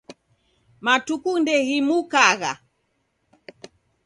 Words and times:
Matuku 0.85 1.31
ndeghimukagha. 1.41 2.51